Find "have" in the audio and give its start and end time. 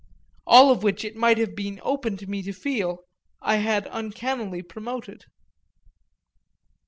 1.37-1.53